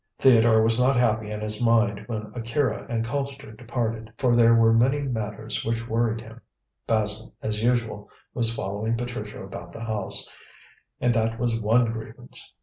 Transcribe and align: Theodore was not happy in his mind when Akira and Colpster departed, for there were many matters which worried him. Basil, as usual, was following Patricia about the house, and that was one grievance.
Theodore 0.17 0.63
was 0.63 0.79
not 0.79 0.95
happy 0.95 1.29
in 1.29 1.41
his 1.41 1.63
mind 1.63 2.05
when 2.07 2.31
Akira 2.33 2.87
and 2.89 3.05
Colpster 3.05 3.55
departed, 3.55 4.11
for 4.17 4.35
there 4.35 4.55
were 4.55 4.73
many 4.73 4.97
matters 5.01 5.63
which 5.63 5.87
worried 5.87 6.21
him. 6.21 6.41
Basil, 6.87 7.35
as 7.43 7.61
usual, 7.61 8.09
was 8.33 8.51
following 8.51 8.97
Patricia 8.97 9.43
about 9.43 9.73
the 9.73 9.85
house, 9.85 10.27
and 10.99 11.13
that 11.13 11.39
was 11.39 11.61
one 11.61 11.91
grievance. 11.91 12.55